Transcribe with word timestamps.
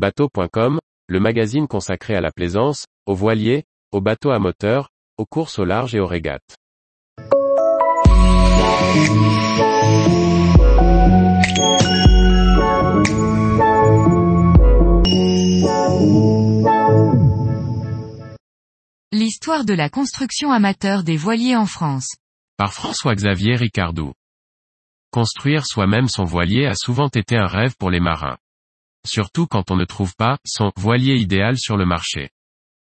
Bateau.com, 0.00 0.80
le 1.08 1.20
magazine 1.20 1.68
consacré 1.68 2.14
à 2.16 2.22
la 2.22 2.32
plaisance, 2.32 2.86
aux 3.04 3.14
voiliers, 3.14 3.64
aux 3.92 4.00
bateaux 4.00 4.30
à 4.30 4.38
moteur, 4.38 4.88
aux 5.18 5.26
courses 5.26 5.58
au 5.58 5.66
large 5.66 5.94
et 5.94 6.00
aux 6.00 6.06
régates. 6.06 6.56
L'histoire 19.12 19.66
de 19.66 19.74
la 19.74 19.90
construction 19.90 20.50
amateur 20.50 21.04
des 21.04 21.18
voiliers 21.18 21.56
en 21.56 21.66
France. 21.66 22.16
Par 22.56 22.72
François-Xavier 22.72 23.56
Ricardou. 23.56 24.14
Construire 25.10 25.66
soi-même 25.66 26.08
son 26.08 26.24
voilier 26.24 26.64
a 26.64 26.74
souvent 26.74 27.10
été 27.14 27.36
un 27.36 27.46
rêve 27.46 27.74
pour 27.78 27.90
les 27.90 28.00
marins. 28.00 28.38
Surtout 29.06 29.46
quand 29.46 29.70
on 29.70 29.76
ne 29.76 29.84
trouve 29.84 30.14
pas 30.16 30.38
son 30.44 30.72
voilier 30.76 31.14
idéal 31.14 31.58
sur 31.58 31.76
le 31.76 31.86
marché. 31.86 32.30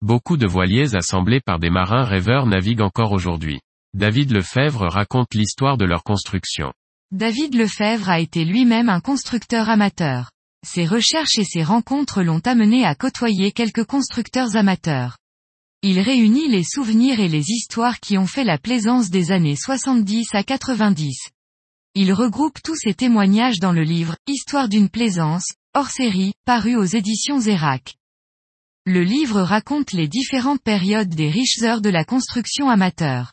Beaucoup 0.02 0.36
de 0.36 0.46
voiliers 0.46 0.94
assemblés 0.94 1.40
par 1.40 1.58
des 1.58 1.70
marins 1.70 2.04
rêveurs 2.04 2.46
naviguent 2.46 2.82
encore 2.82 3.12
aujourd'hui. 3.12 3.60
David 3.94 4.30
Lefebvre 4.30 4.86
raconte 4.88 5.34
l'histoire 5.34 5.78
de 5.78 5.84
leur 5.84 6.04
construction. 6.04 6.72
David 7.12 7.54
Lefebvre 7.54 8.10
a 8.10 8.20
été 8.20 8.44
lui-même 8.44 8.88
un 8.88 9.00
constructeur 9.00 9.70
amateur. 9.70 10.30
Ses 10.66 10.84
recherches 10.84 11.38
et 11.38 11.44
ses 11.44 11.62
rencontres 11.62 12.22
l'ont 12.22 12.42
amené 12.44 12.84
à 12.84 12.94
côtoyer 12.94 13.52
quelques 13.52 13.84
constructeurs 13.84 14.56
amateurs. 14.56 15.16
Il 15.82 16.00
réunit 16.00 16.48
les 16.48 16.64
souvenirs 16.64 17.20
et 17.20 17.28
les 17.28 17.50
histoires 17.50 18.00
qui 18.00 18.18
ont 18.18 18.26
fait 18.26 18.44
la 18.44 18.58
plaisance 18.58 19.08
des 19.08 19.30
années 19.30 19.56
70 19.56 20.28
à 20.32 20.42
90. 20.42 21.30
Il 21.98 22.12
regroupe 22.12 22.60
tous 22.62 22.76
ces 22.76 22.92
témoignages 22.92 23.58
dans 23.58 23.72
le 23.72 23.82
livre 23.82 24.16
Histoire 24.26 24.68
d'une 24.68 24.90
plaisance, 24.90 25.46
hors 25.72 25.88
série, 25.88 26.34
paru 26.44 26.76
aux 26.76 26.84
éditions 26.84 27.40
Zérac. 27.40 27.94
Le 28.84 29.02
livre 29.02 29.40
raconte 29.40 29.92
les 29.92 30.06
différentes 30.06 30.60
périodes 30.60 31.08
des 31.08 31.30
riches 31.30 31.62
heures 31.62 31.80
de 31.80 31.88
la 31.88 32.04
construction 32.04 32.68
amateur. 32.68 33.32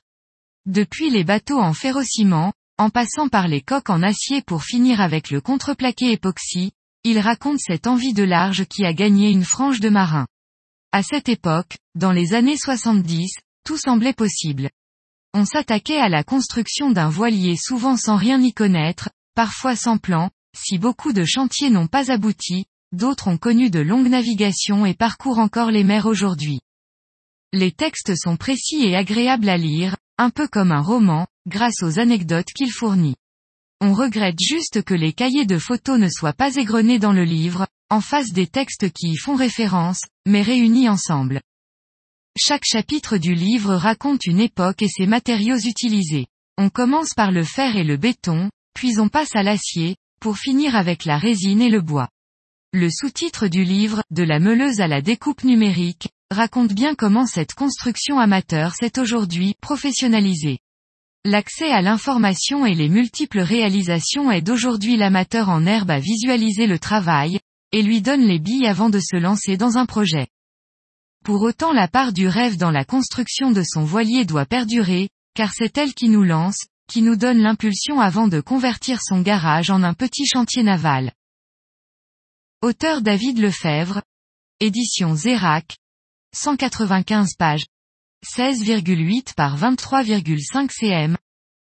Depuis 0.65 1.09
les 1.09 1.25
bateaux 1.25 1.59
en 1.59 1.73
ferrociment, 1.73 2.53
en 2.77 2.89
passant 2.89 3.27
par 3.27 3.49
les 3.49 3.59
coques 3.59 3.89
en 3.89 4.01
acier 4.01 4.41
pour 4.41 4.63
finir 4.63 5.01
avec 5.01 5.29
le 5.29 5.41
contreplaqué 5.41 6.13
époxy, 6.13 6.71
il 7.03 7.19
raconte 7.19 7.59
cette 7.59 7.85
envie 7.85 8.13
de 8.13 8.23
large 8.23 8.63
qui 8.67 8.85
a 8.85 8.93
gagné 8.93 9.29
une 9.29 9.43
frange 9.43 9.81
de 9.81 9.89
marins. 9.89 10.27
À 10.93 11.03
cette 11.03 11.27
époque, 11.27 11.75
dans 11.95 12.13
les 12.13 12.33
années 12.33 12.55
70, 12.55 13.29
tout 13.65 13.77
semblait 13.77 14.13
possible. 14.13 14.69
On 15.35 15.45
s'attaquait 15.45 15.97
à 15.97 16.09
la 16.09 16.23
construction 16.23 16.91
d'un 16.91 17.09
voilier 17.09 17.55
souvent 17.57 17.97
sans 17.97 18.17
rien 18.17 18.39
y 18.39 18.53
connaître, 18.53 19.09
parfois 19.33 19.75
sans 19.75 19.97
plan, 19.97 20.29
si 20.55 20.77
beaucoup 20.77 21.11
de 21.11 21.25
chantiers 21.25 21.71
n'ont 21.71 21.87
pas 21.87 22.11
abouti, 22.11 22.65
d'autres 22.91 23.27
ont 23.27 23.37
connu 23.37 23.71
de 23.71 23.79
longues 23.79 24.09
navigations 24.09 24.85
et 24.85 24.93
parcourent 24.93 25.39
encore 25.39 25.71
les 25.71 25.83
mers 25.83 26.05
aujourd'hui. 26.05 26.59
Les 27.51 27.71
textes 27.71 28.15
sont 28.15 28.37
précis 28.37 28.85
et 28.85 28.95
agréables 28.95 29.49
à 29.49 29.57
lire, 29.57 29.95
un 30.19 30.29
peu 30.29 30.47
comme 30.47 30.71
un 30.71 30.81
roman, 30.81 31.25
grâce 31.47 31.81
aux 31.81 31.97
anecdotes 31.97 32.51
qu'il 32.55 32.71
fournit. 32.71 33.15
On 33.81 33.93
regrette 33.93 34.39
juste 34.39 34.83
que 34.83 34.93
les 34.93 35.13
cahiers 35.13 35.47
de 35.47 35.57
photos 35.57 35.99
ne 35.99 36.09
soient 36.09 36.33
pas 36.33 36.55
égrenés 36.55 36.99
dans 36.99 37.11
le 37.11 37.23
livre, 37.23 37.67
en 37.89 38.01
face 38.01 38.31
des 38.31 38.47
textes 38.47 38.91
qui 38.91 39.09
y 39.09 39.17
font 39.17 39.35
référence, 39.35 40.01
mais 40.27 40.43
réunis 40.43 40.89
ensemble. 40.89 41.41
Chaque 42.35 42.65
chapitre 42.65 43.17
du 43.17 43.35
livre 43.35 43.75
raconte 43.75 44.25
une 44.25 44.39
époque 44.39 44.81
et 44.81 44.87
ses 44.87 45.05
matériaux 45.05 45.59
utilisés. 45.59 46.25
On 46.57 46.69
commence 46.69 47.13
par 47.13 47.31
le 47.31 47.43
fer 47.43 47.77
et 47.77 47.83
le 47.83 47.95
béton, 47.95 48.49
puis 48.73 48.99
on 48.99 49.07
passe 49.07 49.35
à 49.35 49.43
l'acier, 49.43 49.97
pour 50.19 50.39
finir 50.39 50.75
avec 50.75 51.05
la 51.05 51.19
résine 51.19 51.61
et 51.61 51.69
le 51.69 51.81
bois. 51.81 52.09
Le 52.71 52.89
sous-titre 52.89 53.47
du 53.47 53.63
livre, 53.63 54.01
De 54.09 54.23
la 54.23 54.39
meuleuse 54.39 54.81
à 54.81 54.87
la 54.87 55.03
découpe 55.03 55.43
numérique, 55.43 56.09
raconte 56.31 56.73
bien 56.73 56.95
comment 56.95 57.27
cette 57.27 57.53
construction 57.53 58.17
amateur 58.17 58.73
s'est 58.73 58.97
aujourd'hui 58.97 59.53
professionnalisée. 59.61 60.57
L'accès 61.25 61.69
à 61.69 61.83
l'information 61.83 62.65
et 62.65 62.73
les 62.73 62.89
multiples 62.89 63.41
réalisations 63.41 64.31
aident 64.31 64.49
aujourd'hui 64.49 64.97
l'amateur 64.97 65.49
en 65.49 65.67
herbe 65.67 65.91
à 65.91 65.99
visualiser 65.99 66.65
le 66.65 66.79
travail, 66.79 67.39
et 67.71 67.83
lui 67.83 68.01
donne 68.01 68.25
les 68.25 68.39
billes 68.39 68.65
avant 68.65 68.89
de 68.89 68.99
se 68.99 69.17
lancer 69.17 69.55
dans 69.55 69.77
un 69.77 69.85
projet. 69.85 70.29
Pour 71.23 71.41
autant 71.43 71.71
la 71.71 71.87
part 71.87 72.11
du 72.11 72.27
rêve 72.27 72.57
dans 72.57 72.71
la 72.71 72.83
construction 72.83 73.51
de 73.51 73.63
son 73.63 73.85
voilier 73.85 74.25
doit 74.25 74.45
perdurer, 74.45 75.09
car 75.35 75.53
c'est 75.53 75.77
elle 75.77 75.93
qui 75.93 76.09
nous 76.09 76.23
lance, 76.23 76.65
qui 76.89 77.01
nous 77.01 77.15
donne 77.15 77.37
l'impulsion 77.37 78.01
avant 78.01 78.27
de 78.27 78.41
convertir 78.41 78.99
son 79.01 79.21
garage 79.21 79.69
en 79.69 79.83
un 79.83 79.93
petit 79.93 80.25
chantier 80.25 80.63
naval. 80.63 81.13
Auteur 82.61 83.01
David 83.01 83.39
Lefebvre. 83.39 84.01
Édition 84.59 85.15
Zérac. 85.15 85.77
195 86.35 87.35
pages. 87.37 87.65
16,8 88.25 89.33
par 89.33 89.57
23,5 89.57 90.69
cm. 90.71 91.17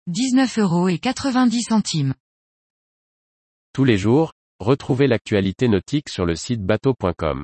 19 0.07 0.59
euros 0.59 0.89
et 0.89 0.99
90 0.99 1.61
centimes. 1.61 2.13
Tous 3.71 3.85
les 3.85 3.97
jours, 3.97 4.33
retrouvez 4.59 5.07
l'actualité 5.07 5.69
nautique 5.69 6.09
sur 6.09 6.25
le 6.25 6.35
site 6.35 6.61
bateau.com. 6.61 7.43